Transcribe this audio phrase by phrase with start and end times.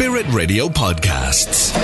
[0.00, 1.76] Spirit Radio Podcasts.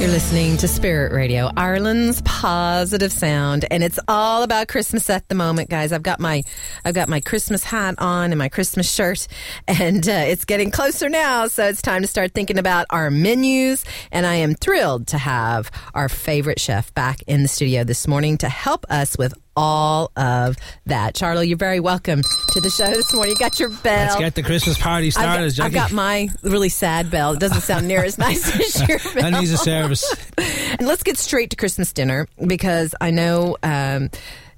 [0.00, 5.34] You're listening to Spirit Radio, Ireland's positive sound, and it's all about Christmas at the
[5.34, 5.92] moment, guys.
[5.92, 6.44] I've got my
[6.84, 9.26] I've got my Christmas hat on and my Christmas shirt,
[9.66, 13.84] and uh, it's getting closer now, so it's time to start thinking about our menus.
[14.12, 18.38] And I am thrilled to have our favorite chef back in the studio this morning
[18.38, 21.14] to help us with all of that.
[21.14, 22.22] Charlo, you're very welcome
[22.52, 23.34] to the show this morning.
[23.34, 24.06] You got your bell.
[24.06, 27.32] Let's get the Christmas party started, I've got, I've got my really sad bell.
[27.32, 29.30] It doesn't sound near as nice as your bell.
[29.30, 30.04] that needs a service.
[30.76, 33.56] And let's get straight to Christmas dinner because I know.
[33.62, 34.10] Um,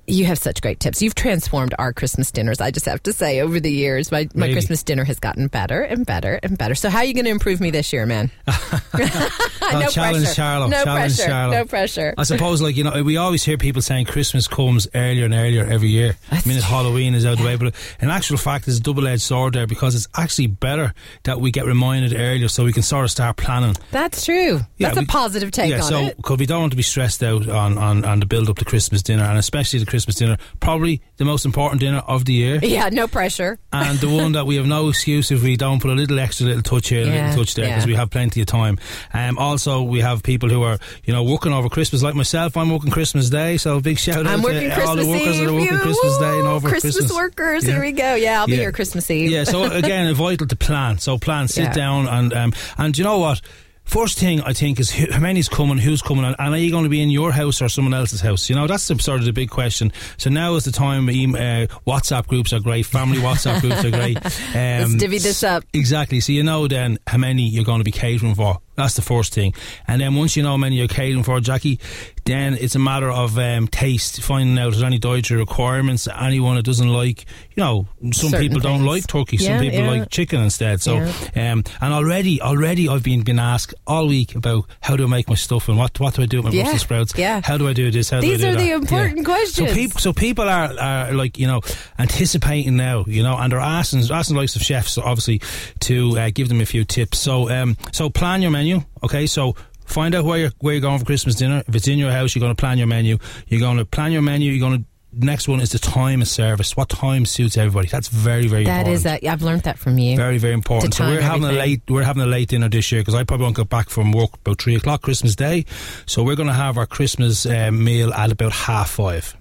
[0.06, 1.02] you have such great tips.
[1.02, 2.60] You've transformed our Christmas dinners.
[2.60, 4.52] I just have to say, over the years, my, my?
[4.52, 6.74] Christmas dinner has gotten better and better and better.
[6.74, 8.30] So, how are you going to improve me this year, man?
[8.46, 10.40] no challenge pressure.
[10.42, 11.30] Charlo, No challenge pressure.
[11.30, 11.50] Charlo.
[11.52, 12.14] No pressure.
[12.16, 15.64] I suppose, like you know, we always hear people saying Christmas comes earlier and earlier
[15.64, 16.16] every year.
[16.30, 18.82] That's I mean, it's Halloween is out the way, but in actual fact, it's a
[18.82, 22.82] double-edged sword there because it's actually better that we get reminded earlier so we can
[22.82, 23.74] sort of start planning.
[23.91, 24.60] That's true.
[24.76, 26.16] Yeah, That's we- a positive take yeah, on so it.
[26.16, 28.64] because we don't want to be stressed out on, on, on the build up to
[28.64, 32.61] Christmas dinner, and especially the Christmas dinner, probably the most important dinner of the year.
[32.62, 33.58] Yeah, no pressure.
[33.72, 36.47] and the one that we have no excuse if we don't put a little extra
[36.47, 37.92] little touch here, a Yeah, little touch there, because yeah.
[37.92, 38.78] we have plenty of time.
[39.14, 42.56] Um, also, we have people who are, you know, working over Christmas, like myself.
[42.56, 45.41] I'm working Christmas Day, so big shout I'm out to Christmas all the workers Eve.
[45.47, 47.16] that are working You- Christmas Day and over Christmas, Christmas.
[47.16, 47.64] workers.
[47.66, 47.72] Yeah.
[47.72, 48.14] Here we go.
[48.14, 49.31] Yeah, I'll be here Christmas Eve.
[49.31, 50.98] Yeah, so again, vital to plan.
[50.98, 53.41] So plan, sit down, and um, and you know what?
[53.86, 56.90] First thing I think is how many's coming, who's coming, and are you going to
[56.90, 58.50] be in your house or someone else's house?
[58.50, 59.92] You know, that's the, sort of the big question.
[60.19, 61.08] So now is the time.
[61.08, 62.84] Uh, WhatsApp groups are great.
[62.84, 64.19] Family WhatsApp groups are great.
[64.56, 65.64] Um, Let's divvy this up.
[65.72, 66.20] Exactly.
[66.20, 68.58] So you know then how many you're going to be catering for.
[68.76, 69.54] That's the first thing.
[69.88, 71.78] And then once you know how many you're catering for, Jacki,
[72.25, 76.56] then it's a matter of um, taste, finding out if there's any dietary requirements, anyone
[76.56, 79.91] that doesn't like, you know, some Certain people don't like turkey, Yeah, some people yeah.
[79.91, 80.81] like chicken instead.
[80.82, 81.53] So, Yeah.
[81.53, 85.28] um, and already, already I've been, been asked all week about how do I make
[85.28, 87.14] my stuff and what, what do I do with my Brussels sprouts?
[87.16, 87.41] yeah.
[87.44, 88.10] How do I do this?
[88.10, 88.75] How These do I are do the that?
[88.76, 89.69] important questions.
[89.69, 91.60] So people, so people are, are like you know
[91.98, 95.41] anticipating now, you know, and they're asking asking the likes of chefs obviously
[95.81, 97.19] to uh, give them a few tips.
[97.19, 98.66] So um, so plan your menu,
[99.03, 99.27] okay?
[99.27, 99.54] So.
[99.87, 101.62] Find out where you're where you're going for Christmas dinner.
[101.69, 103.19] If it's in your house, you're going to plan your menu.
[103.47, 104.50] You're going to plan your menu.
[104.50, 106.76] You're going to next one is the time of service.
[106.76, 107.87] What time suits everybody?
[107.87, 108.94] That's very very That important.
[108.97, 109.25] is that.
[109.25, 110.16] I've learned that from you.
[110.16, 110.94] Very, very important.
[110.94, 113.44] So we're having a late, we're having a late dinner this year because I probably
[113.44, 115.65] won't get back from work about three o'clock Christmas Day.
[116.05, 119.37] So we're going to have our Christmas uh, meal at about half five.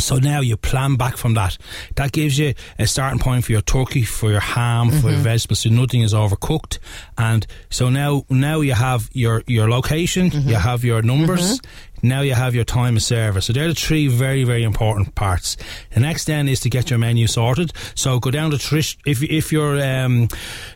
[0.00, 1.56] So now you plan back from that.
[1.94, 5.08] That gives you a starting point for your turkey, for your ham, for Mm-hmm.
[5.08, 6.78] your vegetables, so nothing is overcooked.
[7.18, 10.48] And so now, now you have your your location, Mm-hmm.
[10.48, 11.60] you have your numbers.
[12.04, 13.46] Now you have your time of service.
[13.46, 15.56] So they're the three very, very important parts.
[15.94, 17.72] The next then is to get your menu sorted.
[17.94, 18.96] So go down to trish.
[19.06, 20.26] If if you're um,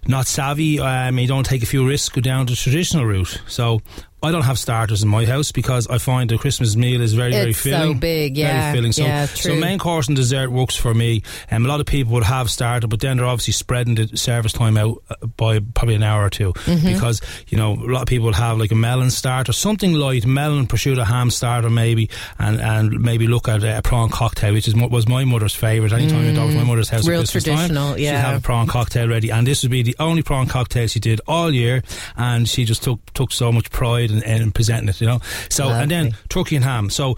[0.07, 2.11] not savvy, um, you don't take a few risks.
[2.11, 3.43] Go down the traditional route.
[3.49, 3.81] So.
[4.23, 7.33] I don't have starters in my house because I find the Christmas meal is very,
[7.33, 7.99] very It's so filling.
[7.99, 8.93] big, yeah, Very filling.
[8.93, 11.23] So, yeah, so main course and dessert works for me.
[11.51, 14.53] Um, a lot of people would have starter, but then they're obviously spreading the service
[14.53, 16.87] time out uh, by probably an hour or 2 Mm-hmm.
[16.95, 20.25] because you know a lot of people would have like a melon starter, something light,
[20.27, 24.75] melon prosciutto ham starter maybe, and and maybe look at a prawn cocktail, which is
[24.75, 25.93] was my mother's favourite.
[25.93, 27.09] Anytime I go to my mother's house, Mm.
[27.09, 28.11] Real traditional, time, yeah.
[28.13, 30.99] she'd have a prawn cocktail ready, and this would be the only prawn cocktail she
[31.01, 31.83] did all year,
[32.17, 35.21] and she just took took so much pride in, in presenting it, you know.
[35.49, 36.91] So and then turkey and ham.
[36.91, 37.17] So.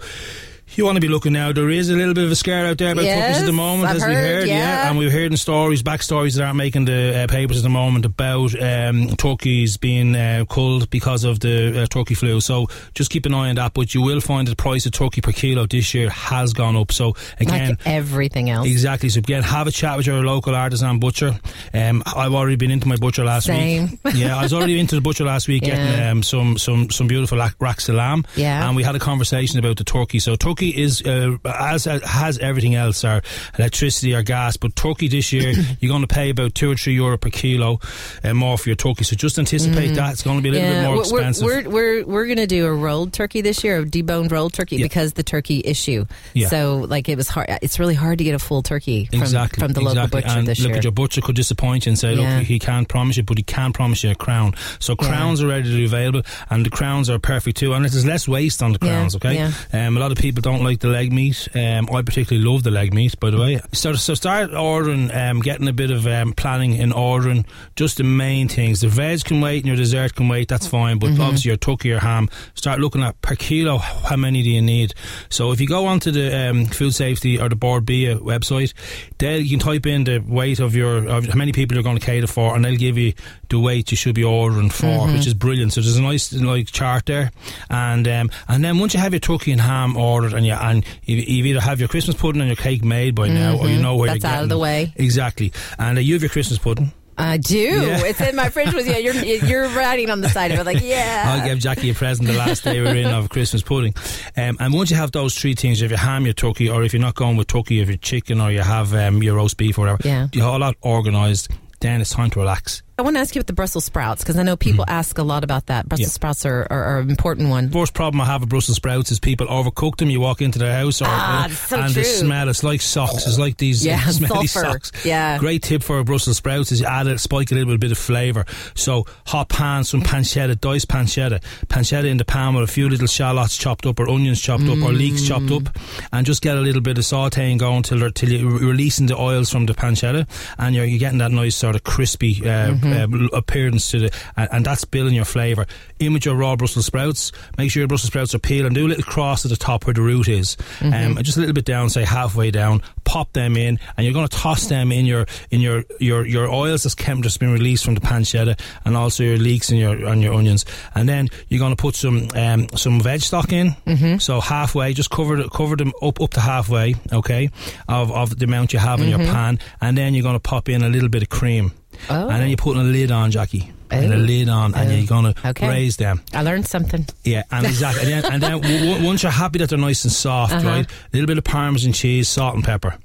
[0.75, 1.51] You want to be looking now.
[1.51, 3.89] There is a little bit of a scare out there about turkeys at the moment,
[3.89, 4.89] I've as we heard, heard, yeah.
[4.89, 7.69] and we've heard in stories, back stories that aren't making the uh, papers at the
[7.69, 12.39] moment about um, turkeys being uh, culled because of the uh, turkey flu.
[12.39, 13.73] So just keep an eye on that.
[13.73, 16.91] But you will find the price of turkey per kilo this year has gone up.
[16.91, 18.67] So again, like everything else.
[18.67, 19.09] Exactly.
[19.09, 21.37] So again, have a chat with your local artisan butcher.
[21.73, 23.99] Um, I've already been into my butcher last Same.
[24.03, 24.15] week.
[24.19, 25.75] Yeah, I was already into the butcher last week Yeah.
[25.75, 28.25] getting um, some some some beautiful rack- racks of lamb.
[28.35, 28.67] Yeah.
[28.67, 30.19] And we had a conversation about the turkey.
[30.19, 33.21] So turkey turkey is uh, as has everything else, our
[33.57, 34.57] electricity our gas.
[34.57, 37.79] But turkey this year, you're going to pay about two or three euro per kilo
[38.23, 39.03] uh, more for your turkey.
[39.03, 41.45] So just anticipate that it's going to be a little bit more we're, expensive.
[41.45, 44.77] We're we're we're going to do a rolled turkey this year, a deboned rolled turkey,
[44.77, 44.85] Yeah.
[44.85, 46.05] because the turkey issue.
[46.33, 46.47] Yeah.
[46.49, 47.47] So like it was hard.
[47.61, 50.47] It's really hard to get a full turkey from, exactly from the local butcher and
[50.47, 50.77] this look year.
[50.77, 52.37] at your butcher could disappoint you and say, Yeah.
[52.37, 54.53] look, he can't promise you, but he can promise you a crown.
[54.79, 55.07] So Yeah.
[55.07, 57.73] crowns are readily available, and the crowns are perfect too.
[57.73, 59.15] And there's less waste on the Yeah, crowns.
[59.15, 59.51] Okay, yeah.
[59.87, 61.47] um, a lot of people don't like the leg meat.
[61.53, 63.59] Um, I particularly love the leg meat, by the way.
[63.73, 67.45] So so start ordering, um, getting a bit of um, planning in ordering.
[67.75, 68.81] Just the main things.
[68.81, 70.47] The veg can wait, and your dessert can wait.
[70.47, 70.97] That's fine.
[70.99, 71.21] But Mm-hmm.
[71.21, 72.29] obviously your turkey or ham.
[72.55, 73.77] Start looking at per kilo.
[73.79, 74.93] How many do you need?
[75.29, 78.73] So if you go onto the um, food safety or the Bord Bia website,
[79.17, 81.97] there you can type in the weight of your of how many people you're going
[81.99, 83.13] to cater for, and they'll give you
[83.49, 85.13] the weight you should be ordering for, Mm-hmm.
[85.13, 85.73] which is brilliant.
[85.73, 87.31] So there's a nice like chart there,
[87.69, 90.83] and um, and then once you have your turkey and ham ordered, and you and
[91.03, 93.79] you, you either have your Christmas pudding and your cake made by now, or you
[93.81, 94.19] know where Mm-hmm.
[94.19, 94.61] That's you're out of the them.
[94.61, 94.93] way.
[94.95, 96.91] Exactly, and uh, you have your Christmas pudding.
[97.21, 97.57] I do.
[97.57, 98.05] Yeah.
[98.05, 98.95] It's in my fridge with you.
[98.95, 99.13] You're
[99.45, 101.25] you're writing on the side of it like yeah.
[101.27, 103.93] I'll give Jacki a present the last day we're in of Christmas pudding.
[104.37, 106.93] Um, and once you have those three things, if you ham your turkey, or if
[106.93, 109.77] you're not going with turkey, if you're chicken, or you have um, your roast beef
[109.77, 110.27] or whatever, Yeah.
[110.31, 111.49] you have all that organised,
[111.81, 112.83] then it's time to relax.
[112.99, 114.93] I want to ask you about the Brussels sprouts because I know people Mm-hmm.
[114.99, 115.87] ask a lot about that.
[115.87, 116.11] Brussels Yeah.
[116.13, 117.69] sprouts are, are, are an important one.
[117.69, 120.09] First problem I have with Brussels sprouts is people overcook them.
[120.09, 122.03] You walk into their house, or, Ah, it's so and true.
[122.03, 123.25] the smell, it's like socks.
[123.25, 124.71] It's like these Yeah, uh, smelly sulfur.
[124.71, 124.91] socks.
[125.05, 125.37] Yeah.
[125.37, 127.97] Great tip for Brussels sprouts is you add it, spike it a little bit of
[127.97, 128.45] flavour.
[128.75, 133.07] So hot pan, some pancetta, diced pancetta, pancetta in the pan with a few little
[133.07, 135.69] shallots chopped up, or onions chopped up, or leeks chopped up,
[136.11, 139.49] and just get a little bit of sautéing going till till you're releasing the oils
[139.49, 142.88] from the pancetta, and you're, you're getting that nice sort of crispy uh, Mm-hmm.
[142.93, 145.65] Uh, appearance to the, and, and that's building your flavour.
[145.99, 148.85] In with your raw Brussels sprouts, make sure your Brussels sprouts are peeled, and do
[148.85, 151.53] a little cross at the top where the root is, um, and just a little
[151.53, 152.81] bit down, say halfway down.
[153.03, 156.47] Pop them in, and you're going to toss them in your in your your your
[156.47, 160.07] oils that's chem just been released from the pancetta, and also your leeks and your
[160.07, 160.63] on your onions,
[160.93, 163.69] and then you're going to put some um, some veg stock in.
[163.87, 164.19] Mm-hmm.
[164.19, 167.49] So halfway, just cover the, cover them up up to halfway, okay,
[167.87, 170.69] of of the amount you have in your pan, and then you're going to pop
[170.69, 171.71] in a little bit of cream,
[172.09, 172.29] Oh.
[172.29, 173.71] and then you're putting a lid on, Jacki.
[173.91, 174.19] And a Oh.
[174.19, 174.95] lid on, and Oh.
[174.95, 175.67] you're going to Okay.
[175.67, 176.21] raise them.
[176.33, 177.07] I learned something.
[177.23, 178.11] Yeah, and exactly.
[178.13, 180.67] and then, and then w- w- once you're happy that they're nice and soft, Uh-huh.
[180.67, 180.85] right?
[180.85, 182.95] A little bit of parmesan cheese, salt and pepper.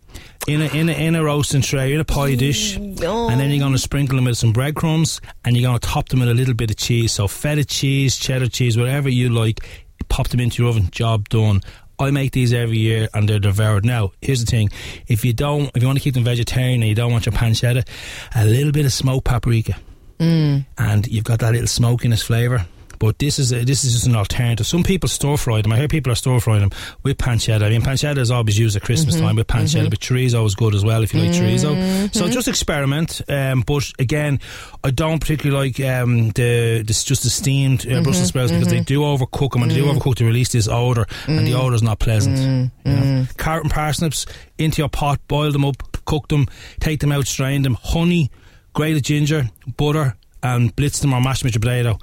[0.47, 3.31] In a, in a, in a roasting tray, in a pie dish, Oh.
[3.31, 6.11] and then you're going to sprinkle them with some breadcrumbs, and you're going to top
[6.11, 7.13] them with a little bit of cheese.
[7.13, 9.67] So feta cheese, cheddar cheese, whatever you like,
[10.11, 10.89] pop them into your oven.
[10.93, 11.63] Job done.
[11.99, 13.85] I make these every year, and they're devoured.
[13.85, 14.71] Now, here's the thing:
[15.07, 17.35] if you don't, if you want to keep them vegetarian and you don't want your
[17.35, 17.87] pancetta,
[18.35, 19.77] a little bit of smoked paprika
[20.19, 20.65] mm.
[20.79, 22.67] and you've got that little smokiness flavour.
[22.99, 24.67] But this is a, this is just an alternative.
[24.67, 25.73] Some people stir fry them.
[25.73, 26.71] I hear people are stir frying them
[27.03, 27.63] with pancetta.
[27.63, 29.27] I mean, pancetta is always used at Christmas mm-hmm.
[29.27, 29.91] time with pancetta, mm-hmm.
[29.91, 32.15] but chorizo is good as well if you like chorizo.
[32.15, 32.33] So mm-hmm.
[32.33, 33.23] just experiment.
[33.29, 34.41] Um, but again,
[34.83, 38.81] I don't particularly like um, the this just the steamed uh, Brussels sprouts because they
[38.81, 39.95] do overcook them and they do mm.
[39.95, 41.59] overcook to release this odour, and the mm.
[41.59, 42.39] odour is not pleasant.
[42.39, 42.71] Mm.
[42.85, 43.27] you know.
[43.39, 44.27] Carrot and parsnips
[44.59, 46.47] into your pot, boil them up, cook them,
[46.81, 47.77] take them out, strain them.
[47.83, 48.31] Honey,
[48.73, 51.99] grated ginger, butter, and blitz them or mash them with your Play-Doh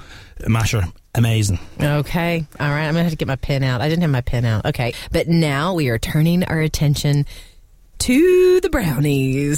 [0.47, 0.83] masher.
[1.13, 1.59] Amazing.
[1.81, 2.45] Okay.
[2.59, 2.87] All right.
[2.87, 3.81] I'm going to have to get my pen out.
[3.81, 4.65] I didn't have my pen out.
[4.65, 4.93] Okay.
[5.11, 7.25] But now we are turning our attention
[8.01, 9.57] to the brownies.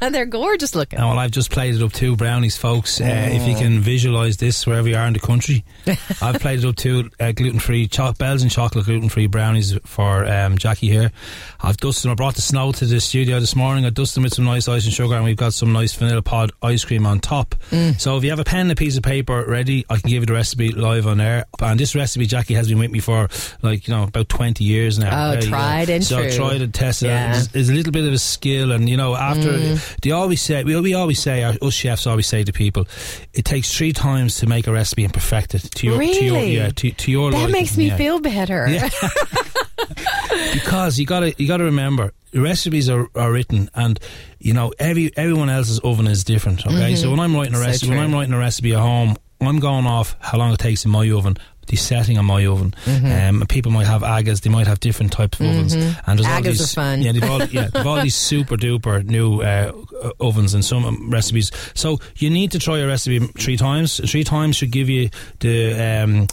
[0.00, 0.98] They're gorgeous looking.
[0.98, 3.00] And well, I've just plated up two brownies, folks.
[3.00, 5.64] Uh, if you can visualise this wherever you are in the country,
[6.22, 11.10] I've plated up two uh, gluten-free cho- Belgian chocolate gluten-free brownies for um, Jacki here.
[11.60, 12.12] I've dusted them.
[12.12, 13.84] I brought the snow to the studio this morning.
[13.86, 16.52] I dusted them with some nice icing sugar, and we've got some nice vanilla pod
[16.62, 17.54] ice cream on top.
[17.98, 20.22] So if you have a pen and a piece of paper ready, I can give
[20.22, 21.46] you the recipe live on air.
[21.60, 23.28] And this recipe, Jacki has been with me for
[23.62, 25.28] like you know about twenty years now.
[25.28, 26.30] Oh, There tried and so true.
[26.32, 27.08] tried and tested.
[27.08, 27.31] Yeah.
[27.38, 30.00] It's, it's a little bit of a skill, and you know, after Mm.
[30.00, 32.86] they always say, we, we always say, our, us chefs always say to people,
[33.34, 36.34] it takes three times to make a recipe and perfect it to your, to your
[36.34, 36.56] Really?
[36.56, 37.30] yeah, to, to your.
[37.30, 37.52] That liking.
[37.52, 37.96] makes me Yeah.
[37.96, 38.66] feel better.
[38.68, 38.88] Yeah.
[40.54, 43.98] because you gotta you gotta remember recipes are, are written and
[44.38, 47.64] you know every everyone else's oven is different okay so when i'm writing a Mm-hmm.
[47.64, 50.58] So recipe when i'm writing a recipe at home i'm going off how long it
[50.58, 51.36] takes in my oven
[51.68, 53.40] the setting on my oven Mm-hmm.
[53.40, 56.42] um, people might have agas they might have different types of ovens and there's all
[56.42, 57.02] these, are fun.
[57.02, 60.84] yeah they've all, yeah, they've all these super duper new uh, uh, ovens and some
[60.84, 64.88] um, recipes so you need to try a recipe three times three times should give
[64.88, 65.08] you
[65.40, 66.26] the um,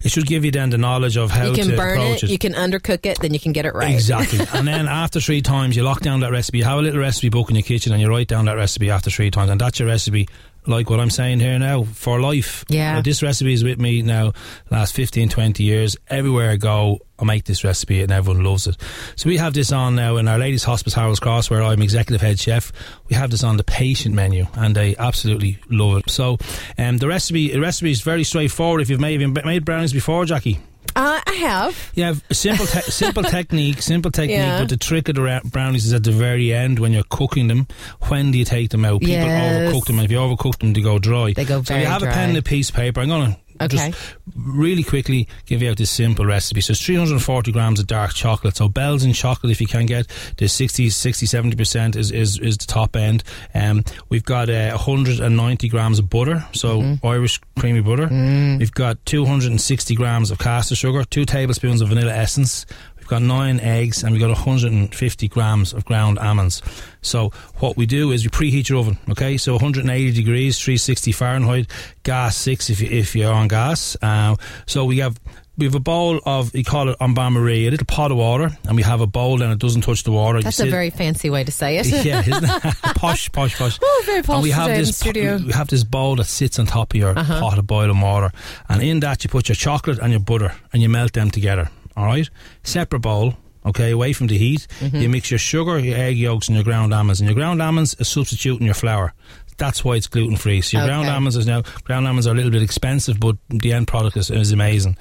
[0.00, 2.30] it should give you then the knowledge of how You can to burn approach it,
[2.30, 3.92] you can undercook it, then you can get it right.
[3.92, 4.38] Exactly.
[4.54, 6.58] and then after three times, you lock down that recipe.
[6.58, 8.90] You have a little recipe book in your kitchen and you write down that recipe
[8.90, 9.50] after three times.
[9.50, 10.28] And that's your recipe
[10.68, 12.64] like what I'm saying here now for life.
[12.68, 13.00] Yeah.
[13.00, 14.32] This recipe is with me now
[14.70, 15.96] last 15, 20 years.
[16.08, 18.76] Everywhere I go, I make this recipe and everyone loves it.
[19.16, 22.20] So we have this on now in Our Lady's Hospice, Harold's Cross, where I'm executive
[22.20, 22.70] head chef.
[23.08, 26.10] We have this on the patient menu and they absolutely love it.
[26.10, 26.38] So
[26.76, 28.82] um, the recipe the recipe is very straightforward.
[28.82, 30.58] If you've made, made brownies before, Jacki?
[30.98, 31.92] Uh, I have.
[31.94, 34.38] Yeah, simple te- simple technique, simple technique.
[34.38, 34.58] Yeah.
[34.58, 37.68] But the trick of the brownies is at the very end when you're cooking them.
[38.08, 39.00] When do you take them out?
[39.00, 39.72] People Yes.
[39.72, 41.34] overcook them, if you overcook them, they go dry.
[41.34, 42.10] They go very So you have dry.
[42.10, 43.00] a pen and a piece of paper.
[43.00, 43.90] I'm gonna Okay.
[43.90, 46.60] just really quickly give you out this simple recipe.
[46.60, 48.56] So it's 340 grams of dark chocolate.
[48.56, 52.56] So Belgian chocolate, if you can get the 60, 60, 70 percent is, is is
[52.56, 53.22] the top end.
[53.54, 57.06] Um, we've got uh, 190 grams of butter, so Mm-hmm.
[57.06, 58.06] Irish creamy butter.
[58.08, 58.58] Mm.
[58.58, 62.66] We've got 260 grams of caster sugar, two tablespoons of vanilla essence.
[63.08, 66.60] We've got nine eggs, and we've got 150 grams of ground almonds.
[67.00, 68.98] So what we do is we preheat your oven.
[69.08, 71.70] Okay, so 180 degrees, 360 Fahrenheit,
[72.02, 73.96] gas six if you, if you're on gas.
[74.02, 74.36] Uh,
[74.66, 75.18] so we have.
[75.56, 78.16] We have a bowl of, you call it en bain marie, a little pot of
[78.16, 80.38] water, and we have a bowl and it doesn't touch the water.
[80.38, 81.86] You That's a very fancy way to say it.
[82.04, 82.74] yeah, isn't it?
[82.94, 83.76] posh, posh, posh.
[83.82, 85.04] Oh, very posh And we have this.
[85.04, 85.40] Uh-huh.
[85.44, 88.30] we have this bowl that sits on top of your pot of boiling water,
[88.68, 91.68] and in that you put your chocolate and your butter, and you melt them together.
[91.98, 92.30] All right,
[92.62, 93.34] separate bowl.
[93.66, 94.68] Okay, away from the heat.
[94.78, 94.96] Mm-hmm.
[94.96, 97.20] You mix your sugar, your egg yolks, and your ground almonds.
[97.20, 99.12] And your ground almonds is substituting your flour.
[99.56, 100.60] That's why it's gluten free.
[100.60, 103.72] So your ground almonds is now ground almonds are a little bit expensive, but the
[103.72, 104.96] end product is, is amazing.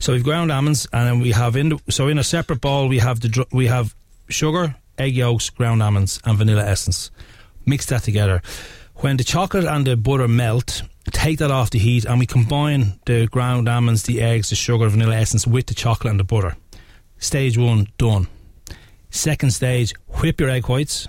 [0.00, 2.88] So we've ground almonds, and then we have in the, so in a separate bowl
[2.88, 3.94] we have the we have
[4.28, 7.12] sugar, egg yolks, ground almonds, and vanilla essence.
[7.64, 8.42] Mix that together.
[8.96, 12.98] When the chocolate and the butter melt, take that off the heat, and we combine
[13.06, 16.56] the ground almonds, the eggs, the sugar, vanilla essence with the chocolate and the butter.
[17.18, 18.28] Stage one done.
[19.10, 21.08] Second stage, whip your egg whites.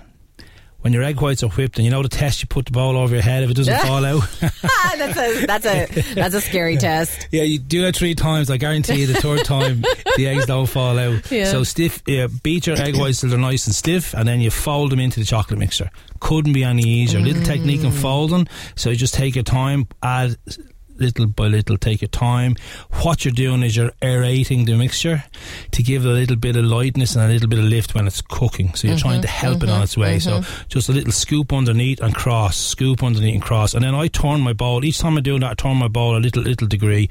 [0.82, 2.96] When your egg whites are whipped, and you know the test, you put the bowl
[2.96, 4.22] over your head if it doesn't fall out.
[4.64, 7.28] Ah, that's a that's a that's a scary test.
[7.30, 8.50] Yeah, you do that three times.
[8.50, 9.82] I guarantee you, the third time
[10.16, 11.30] the eggs don't fall out.
[11.30, 11.44] Yeah.
[11.50, 14.50] So stiff, yeah, beat your egg whites till they're nice and stiff, and then you
[14.50, 15.90] fold them into the chocolate mixture.
[16.20, 17.20] Couldn't be any easier.
[17.20, 18.46] Little technique in folding.
[18.76, 20.36] So you just take your time, add
[20.96, 22.56] little by little, take your time.
[23.02, 25.24] What you're doing is you're aerating the mixture
[25.72, 28.06] to give it a little bit of lightness and a little bit of lift when
[28.06, 28.74] it's cooking.
[28.74, 30.18] So you're trying to help it on its way.
[30.18, 34.08] So just a little scoop underneath and cross, scoop underneath and cross, and then I
[34.08, 34.84] turn my bowl.
[34.84, 37.08] Each time I do that, I turn my bowl a little little degree.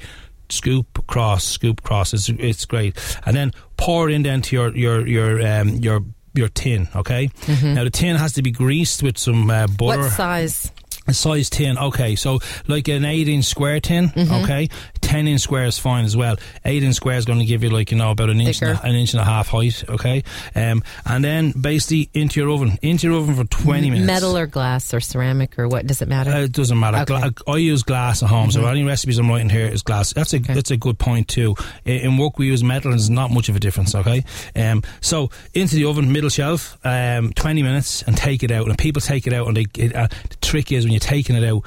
[0.50, 2.14] Scoop cross, scoop cross.
[2.14, 6.04] It's it's great, and then pour it in then to your your your um your
[6.34, 6.90] your tin.
[6.96, 10.02] Okay, now the tin has to be greased with some uh, butter.
[10.02, 10.72] What size?
[11.12, 12.16] A size 10 okay.
[12.16, 14.70] So like an eight inch square tin, okay.
[15.02, 16.38] Ten inch square is fine as well.
[16.64, 18.78] Eight inch square is going to give you like you know about an inch and
[18.78, 20.24] a, an inch and a half height, okay.
[20.56, 24.08] Um, and then basically into your oven, into your oven for twenty minutes.
[24.08, 25.86] Metal or glass or ceramic or what?
[25.86, 26.32] Does it matter?
[26.32, 27.00] Uh, it doesn't matter.
[27.00, 27.14] Okay.
[27.14, 27.44] Mm-hmm.
[27.44, 30.14] Gla- I use glass at home, so any recipes I'm writing here is glass.
[30.14, 31.56] That's a that's a good point too.
[31.84, 33.94] In, in work we use metal, and there's not much of a difference.
[33.94, 34.24] Okay,
[34.56, 38.68] um, so into the oven, middle shelf, um, twenty minutes, and take it out.
[38.70, 41.36] And people take it out, and they it, uh, the trick is when you're taking
[41.36, 41.64] it out.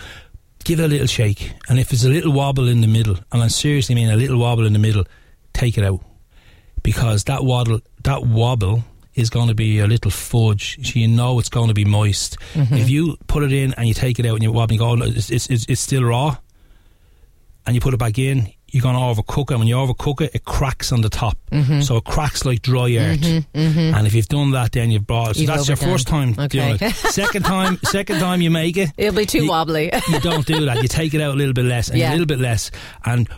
[0.64, 3.42] Give it a little shake, and if it's a little wobble in the middle, and
[3.42, 5.04] I seriously mean a little wobble in the middle,
[5.52, 6.00] take it out
[6.82, 8.82] because that waddle, that wobble
[9.14, 10.78] is going to be a little fudge.
[10.82, 12.38] So you know it's going to be moist.
[12.54, 12.74] Mm-hmm.
[12.76, 14.78] If you put it in and you take it out and you wobble, and you
[14.78, 16.34] go, oh, no, it's, it's, it's, it's still raw,
[17.66, 19.58] and you put it back in, you're going to overcook it.
[19.58, 21.80] When you overcook it, it cracks on the top, mm-hmm.
[21.80, 23.46] so it cracks like dry mm-hmm, earth.
[23.54, 23.94] Mm-hmm.
[23.94, 25.34] And if you've done that, then you've brought it.
[25.34, 26.88] So You've that's your first time doing Okay.
[26.88, 26.94] it.
[26.94, 29.90] Second time, second time you make it, It'll be too you- wobbly.
[30.08, 30.82] you don't do that.
[30.82, 32.10] You take it out a little bit less and Yeah.
[32.10, 32.70] a little bit less.
[33.04, 33.28] And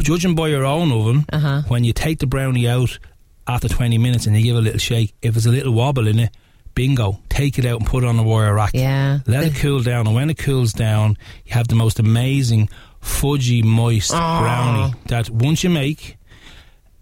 [0.00, 1.62] judging by your own oven, Uh-huh.
[1.68, 2.98] when you take the brownie out
[3.46, 6.08] after 20 minutes and you give it a little shake, if there's a little wobble
[6.08, 6.30] in it,
[6.74, 8.70] bingo, take it out and put it on a wire rack.
[8.74, 9.18] Yeah.
[9.26, 10.06] Let it cool down.
[10.06, 12.68] And when it cools down, you have the most amazing,
[13.04, 16.16] fudgy, moist brownie that once you make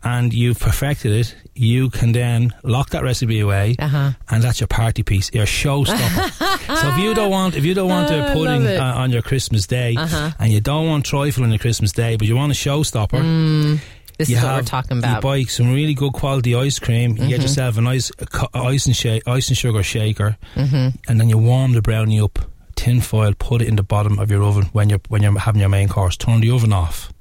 [0.04, 4.10] and you've perfected it, you can then lock that recipe away, Uh-huh.
[4.30, 6.30] and that's your party piece, your showstopper.
[6.80, 9.22] so if you don't want, if you don't want Oh, the pudding uh, on your
[9.22, 10.30] Christmas day, Uh-huh.
[10.40, 13.78] and you don't want trifle on your Christmas day, but you want a showstopper,
[14.18, 15.16] This you is what we're talking about.
[15.16, 17.12] You buy some really good quality ice cream.
[17.12, 17.42] You get Mm-hmm.
[17.42, 20.96] yourself a nice uh, ice and shake, icing sugar shaker, Mm-hmm.
[21.08, 22.38] and then you warm the brownie up.
[22.82, 25.60] Tin foil, put it in the bottom of your oven when you're when you're having
[25.60, 26.16] your main course.
[26.16, 27.12] Turn the oven off.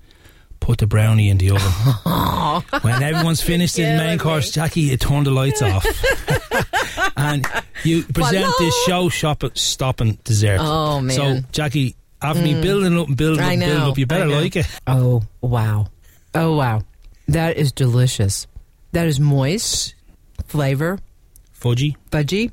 [0.59, 2.71] Put the brownie in the oven.
[2.81, 4.63] when everyone's finished in the main course, me.
[4.63, 5.85] Jacki, you turn the lights off,
[7.15, 7.45] and
[7.83, 10.57] you present this show shop stopping dessert.
[10.59, 11.15] Oh, man.
[11.15, 14.55] So Jacki, after me building up and building up, and building up, you better like
[14.55, 14.65] it.
[14.87, 15.89] Oh, wow.
[16.33, 16.81] Oh, wow.
[17.27, 18.47] That is delicious.
[18.93, 19.93] That is moist,
[20.47, 20.97] flavor,
[21.53, 21.97] Fudgy.
[22.09, 22.51] fudgy.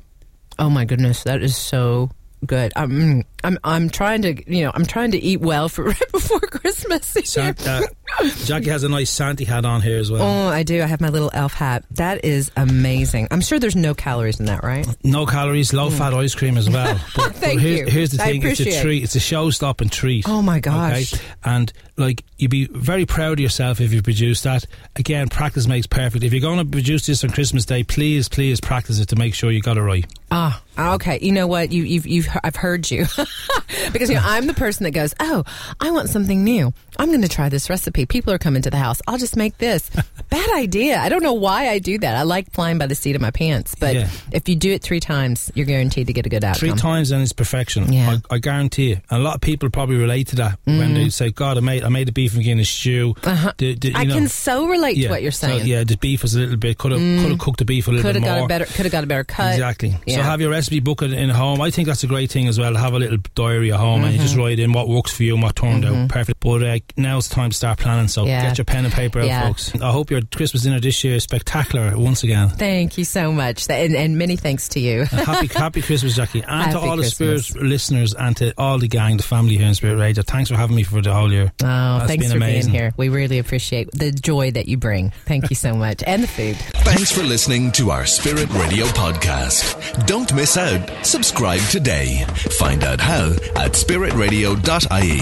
[0.59, 1.23] Oh, my goodness.
[1.23, 2.11] That is so
[2.45, 2.71] good.
[2.75, 6.39] Um, I'm I'm trying to you know I'm trying to eat well for right before
[6.39, 7.05] Christmas.
[7.05, 7.87] Santa,
[8.19, 10.21] Jacki has a nice Santa hat on here as well.
[10.21, 10.81] Oh, I do.
[10.81, 11.85] I have my little elf hat.
[11.91, 13.27] That is amazing.
[13.31, 14.85] I'm sure there's no calories in that, right?
[15.03, 16.99] No calories, low fat ice cream as well.
[17.15, 17.85] But, Thank but here's, you.
[17.87, 19.03] here's the thing: it's a treat.
[19.03, 20.27] It's a show-stopping treat.
[20.27, 21.13] Oh, my gosh.
[21.13, 21.23] Okay?
[21.43, 24.65] And like you'd be very proud of yourself if you produce that.
[24.95, 26.23] Again, practice makes perfect.
[26.23, 29.33] If you're going to produce this on Christmas Day, please, please practice it to make
[29.35, 30.05] sure you got it right.
[30.31, 31.19] Ah, okay.
[31.21, 31.71] You know what?
[31.71, 33.05] You, you've, you've, I've heard you
[33.91, 35.43] because you know I'm the person that goes, "Oh,
[35.79, 36.73] I want something new.
[36.97, 38.05] I'm going to try this recipe.
[38.05, 39.01] People are coming to the house.
[39.07, 39.89] I'll just make this."
[40.29, 40.99] Bad idea.
[40.99, 42.15] I don't know why I do that.
[42.15, 44.09] I like flying by the seat of my pants, but Yeah.
[44.31, 46.59] if you do it three times, you're guaranteed to get a good outcome.
[46.59, 47.91] Three times and it's perfection.
[47.91, 48.17] Yeah.
[48.29, 48.97] I, I guarantee you.
[49.09, 51.83] And a lot of people probably relate to that when they say, "God, I made
[51.89, 53.53] I made a beef and Guinness stew." Uh-huh.
[53.57, 55.67] The- the- I know, can so relate yeah, to what you're so, saying.
[55.67, 57.91] yeah, the beef was a little bit could have could have cooked the beef a
[57.91, 58.47] little could bit have more.
[58.47, 58.65] got a better.
[58.65, 59.53] Could have got a better cut.
[59.53, 59.95] Exactly.
[60.07, 61.61] So have your recipe book it in home.
[61.61, 62.75] I think that's a great thing as well.
[62.75, 64.43] Have a little diary at home and you just Mm-hmm.
[64.43, 66.39] write in what works for you and what turned out perfect.
[66.39, 68.07] But uh, now it's time to start planning.
[68.07, 68.43] So Yeah.
[68.43, 69.73] get your pen and paper out, folks.
[69.81, 72.49] I hope your Christmas dinner this year is spectacular once again.
[72.49, 75.05] Thank you so much, and, and many thanks to you.
[75.05, 77.47] Happy Happy Christmas, Jacki, and to Happy all the Christmas.
[77.47, 80.23] Spirit listeners and to all the gang, the family here in Spirit Radio.
[80.23, 81.51] Thanks for having me for the whole year.
[81.79, 82.71] Oh, That's thanks been for amazing.
[82.71, 82.91] being here.
[82.97, 85.11] We really appreciate the joy that you bring.
[85.25, 86.57] Thank you so much, and the food.
[86.83, 90.05] Thanks for listening to our Spirit Radio podcast.
[90.05, 90.89] Don't miss out.
[91.05, 92.25] Subscribe today.
[92.57, 95.21] Find out how at spiritradio.ie.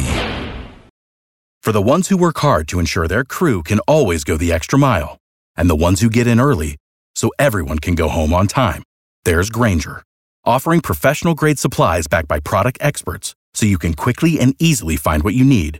[1.61, 4.79] For the ones who work hard to ensure their crew can always go the extra
[4.79, 5.17] mile,
[5.57, 6.77] and the ones who get in early
[7.15, 8.83] so everyone can go home on time,
[9.25, 10.01] there's Grainger,
[10.45, 15.23] offering professional grade supplies backed by product experts so you can quickly and easily find
[15.23, 15.79] what you need.